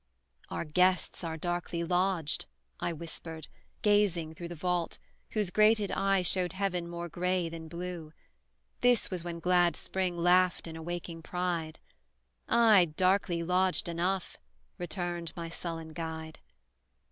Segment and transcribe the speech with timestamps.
[0.49, 2.47] "Our guests are darkly lodged,"
[2.79, 3.47] I whisper'd,
[3.83, 4.97] gazing through The vault,
[5.33, 8.11] whose grated eye showed heaven more gray than blue;
[8.79, 11.77] (This was when glad Spring laughed in awaking pride;)
[12.49, 14.37] "Ay, darkly lodged enough!"
[14.79, 16.39] returned my sullen guide.